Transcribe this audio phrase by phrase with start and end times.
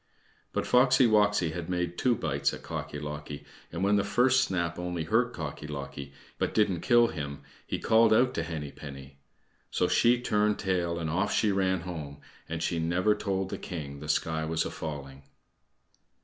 [0.51, 4.79] But Foxy woxy had made two bites at Cocky locky, and when the first snap
[4.79, 9.19] only hurt Cocky locky, but didn't kill him, he called out to Henny penny.
[9.69, 12.19] So she turned tail and off she ran home,
[12.49, 15.21] and she never told the king the sky was a falling.